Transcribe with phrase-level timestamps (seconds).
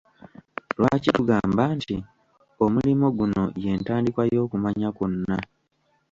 [0.79, 1.95] Lwaki tugamba nti:
[2.65, 5.37] Omulimo guno ye ntandikwa y'okumanya kwonna?